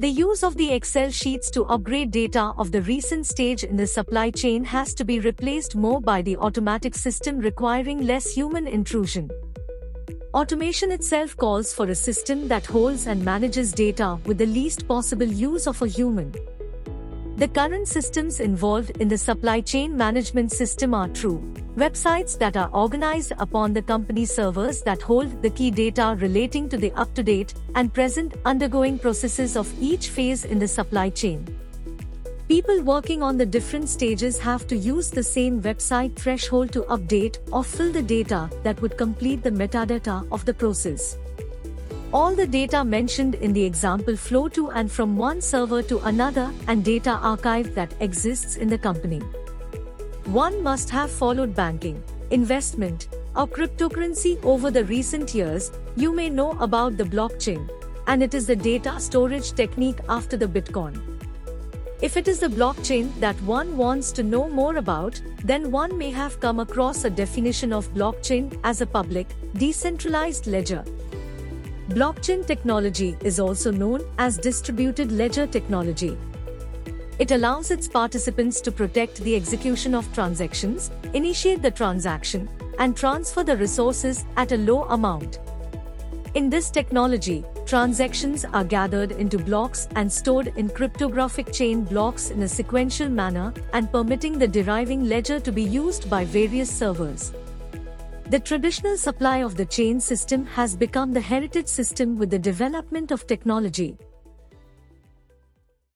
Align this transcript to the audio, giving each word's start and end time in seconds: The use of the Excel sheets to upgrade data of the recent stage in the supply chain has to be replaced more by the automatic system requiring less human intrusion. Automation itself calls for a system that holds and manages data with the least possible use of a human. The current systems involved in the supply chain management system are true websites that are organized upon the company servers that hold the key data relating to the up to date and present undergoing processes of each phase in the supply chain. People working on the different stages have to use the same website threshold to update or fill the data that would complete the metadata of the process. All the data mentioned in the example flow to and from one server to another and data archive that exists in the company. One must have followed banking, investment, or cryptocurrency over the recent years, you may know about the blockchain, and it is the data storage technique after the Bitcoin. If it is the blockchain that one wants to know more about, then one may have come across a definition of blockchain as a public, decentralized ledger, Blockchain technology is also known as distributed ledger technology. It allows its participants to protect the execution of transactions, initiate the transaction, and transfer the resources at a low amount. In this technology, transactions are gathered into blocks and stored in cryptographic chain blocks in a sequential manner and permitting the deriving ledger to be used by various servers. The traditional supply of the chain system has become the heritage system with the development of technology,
The 0.00 0.08
use 0.08 0.44
of 0.44 0.56
the 0.56 0.72
Excel 0.72 1.10
sheets 1.10 1.50
to 1.50 1.64
upgrade 1.64 2.12
data 2.12 2.52
of 2.56 2.70
the 2.70 2.82
recent 2.82 3.26
stage 3.26 3.64
in 3.64 3.76
the 3.76 3.84
supply 3.84 4.30
chain 4.30 4.62
has 4.62 4.94
to 4.94 5.04
be 5.04 5.18
replaced 5.18 5.74
more 5.74 6.00
by 6.00 6.22
the 6.22 6.36
automatic 6.36 6.94
system 6.94 7.40
requiring 7.40 8.06
less 8.06 8.32
human 8.32 8.68
intrusion. 8.68 9.28
Automation 10.34 10.92
itself 10.92 11.36
calls 11.36 11.74
for 11.74 11.86
a 11.86 11.96
system 11.96 12.46
that 12.46 12.64
holds 12.64 13.08
and 13.08 13.24
manages 13.24 13.72
data 13.72 14.20
with 14.24 14.38
the 14.38 14.46
least 14.46 14.86
possible 14.86 15.26
use 15.26 15.66
of 15.66 15.82
a 15.82 15.88
human. 15.88 16.32
The 17.38 17.46
current 17.46 17.86
systems 17.86 18.40
involved 18.40 18.90
in 18.98 19.06
the 19.06 19.16
supply 19.16 19.60
chain 19.60 19.96
management 19.96 20.50
system 20.50 20.92
are 20.92 21.06
true 21.06 21.38
websites 21.76 22.36
that 22.36 22.56
are 22.56 22.68
organized 22.72 23.32
upon 23.38 23.72
the 23.72 23.80
company 23.80 24.24
servers 24.24 24.82
that 24.82 25.00
hold 25.00 25.40
the 25.40 25.50
key 25.50 25.70
data 25.70 26.16
relating 26.18 26.68
to 26.68 26.76
the 26.76 26.90
up 26.94 27.14
to 27.14 27.22
date 27.22 27.54
and 27.76 27.94
present 27.94 28.34
undergoing 28.44 28.98
processes 28.98 29.56
of 29.56 29.72
each 29.80 30.08
phase 30.08 30.44
in 30.46 30.58
the 30.58 30.66
supply 30.66 31.08
chain. 31.10 31.46
People 32.48 32.82
working 32.82 33.22
on 33.22 33.36
the 33.36 33.46
different 33.46 33.88
stages 33.88 34.40
have 34.40 34.66
to 34.66 34.76
use 34.76 35.08
the 35.08 35.22
same 35.22 35.62
website 35.62 36.16
threshold 36.16 36.72
to 36.72 36.82
update 36.96 37.38
or 37.52 37.62
fill 37.62 37.92
the 37.92 38.02
data 38.02 38.50
that 38.64 38.82
would 38.82 38.98
complete 38.98 39.44
the 39.44 39.50
metadata 39.50 40.26
of 40.32 40.44
the 40.44 40.54
process. 40.54 41.16
All 42.10 42.34
the 42.34 42.46
data 42.46 42.82
mentioned 42.84 43.34
in 43.34 43.52
the 43.52 43.62
example 43.62 44.16
flow 44.16 44.48
to 44.48 44.70
and 44.70 44.90
from 44.90 45.18
one 45.18 45.42
server 45.42 45.82
to 45.82 45.98
another 46.06 46.50
and 46.66 46.82
data 46.82 47.10
archive 47.10 47.74
that 47.74 47.92
exists 48.00 48.56
in 48.56 48.68
the 48.68 48.78
company. 48.78 49.18
One 50.24 50.62
must 50.62 50.88
have 50.88 51.10
followed 51.10 51.54
banking, 51.54 52.02
investment, 52.30 53.08
or 53.36 53.46
cryptocurrency 53.46 54.42
over 54.42 54.70
the 54.70 54.86
recent 54.86 55.34
years, 55.34 55.70
you 55.96 56.14
may 56.14 56.30
know 56.30 56.52
about 56.60 56.96
the 56.96 57.04
blockchain, 57.04 57.68
and 58.06 58.22
it 58.22 58.32
is 58.32 58.46
the 58.46 58.56
data 58.56 58.98
storage 58.98 59.52
technique 59.52 59.98
after 60.08 60.38
the 60.38 60.48
Bitcoin. 60.48 60.98
If 62.00 62.16
it 62.16 62.26
is 62.26 62.38
the 62.38 62.48
blockchain 62.48 63.12
that 63.20 63.36
one 63.42 63.76
wants 63.76 64.12
to 64.12 64.22
know 64.22 64.48
more 64.48 64.76
about, 64.76 65.20
then 65.44 65.70
one 65.70 65.98
may 65.98 66.10
have 66.12 66.40
come 66.40 66.60
across 66.60 67.04
a 67.04 67.10
definition 67.10 67.70
of 67.70 67.92
blockchain 67.92 68.58
as 68.64 68.80
a 68.80 68.86
public, 68.86 69.26
decentralized 69.54 70.46
ledger, 70.46 70.84
Blockchain 71.88 72.46
technology 72.46 73.16
is 73.22 73.40
also 73.40 73.72
known 73.72 74.02
as 74.18 74.36
distributed 74.36 75.10
ledger 75.10 75.46
technology. 75.46 76.18
It 77.18 77.30
allows 77.30 77.70
its 77.70 77.88
participants 77.88 78.60
to 78.60 78.70
protect 78.70 79.16
the 79.22 79.34
execution 79.34 79.94
of 79.94 80.12
transactions, 80.12 80.90
initiate 81.14 81.62
the 81.62 81.70
transaction, 81.70 82.46
and 82.78 82.94
transfer 82.94 83.42
the 83.42 83.56
resources 83.56 84.26
at 84.36 84.52
a 84.52 84.58
low 84.58 84.82
amount. 84.84 85.38
In 86.34 86.50
this 86.50 86.70
technology, 86.70 87.42
transactions 87.64 88.44
are 88.44 88.64
gathered 88.64 89.12
into 89.12 89.38
blocks 89.38 89.88
and 89.96 90.12
stored 90.12 90.52
in 90.56 90.68
cryptographic 90.68 91.54
chain 91.54 91.84
blocks 91.84 92.28
in 92.28 92.42
a 92.42 92.48
sequential 92.48 93.08
manner 93.08 93.54
and 93.72 93.90
permitting 93.90 94.38
the 94.38 94.46
deriving 94.46 95.08
ledger 95.08 95.40
to 95.40 95.50
be 95.50 95.62
used 95.62 96.10
by 96.10 96.26
various 96.26 96.70
servers. 96.70 97.32
The 98.30 98.38
traditional 98.38 98.98
supply 98.98 99.38
of 99.38 99.56
the 99.56 99.64
chain 99.64 100.00
system 100.00 100.44
has 100.44 100.76
become 100.76 101.14
the 101.14 101.20
heritage 101.20 101.66
system 101.66 102.18
with 102.18 102.28
the 102.28 102.38
development 102.38 103.10
of 103.10 103.26
technology, 103.26 103.96